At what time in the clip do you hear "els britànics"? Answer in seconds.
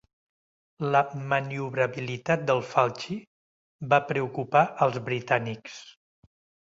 4.87-5.77